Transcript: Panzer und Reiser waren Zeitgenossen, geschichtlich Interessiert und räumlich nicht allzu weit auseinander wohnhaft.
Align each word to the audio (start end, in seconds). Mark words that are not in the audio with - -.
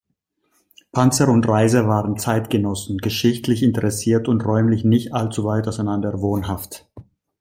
Panzer 0.91 1.29
und 1.29 1.47
Reiser 1.47 1.87
waren 1.87 2.17
Zeitgenossen, 2.17 2.97
geschichtlich 2.97 3.61
Interessiert 3.61 4.27
und 4.27 4.43
räumlich 4.47 4.83
nicht 4.83 5.13
allzu 5.13 5.43
weit 5.45 5.67
auseinander 5.67 6.21
wohnhaft. 6.21 6.87